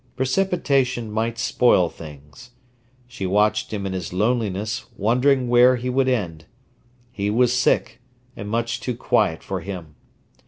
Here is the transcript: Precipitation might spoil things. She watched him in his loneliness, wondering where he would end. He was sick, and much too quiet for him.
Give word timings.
Precipitation 0.15 1.11
might 1.11 1.37
spoil 1.37 1.87
things. 1.87 2.49
She 3.05 3.27
watched 3.27 3.71
him 3.71 3.85
in 3.85 3.93
his 3.93 4.11
loneliness, 4.11 4.85
wondering 4.97 5.47
where 5.47 5.75
he 5.75 5.91
would 5.91 6.07
end. 6.07 6.45
He 7.11 7.29
was 7.29 7.53
sick, 7.55 8.01
and 8.35 8.49
much 8.49 8.79
too 8.79 8.95
quiet 8.95 9.43
for 9.43 9.59
him. 9.59 9.93